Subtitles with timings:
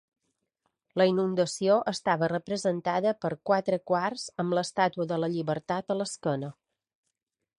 [0.99, 6.53] La inundació estava representada per quatre quarts amb l'estàtua de la llibertat a l'esquena.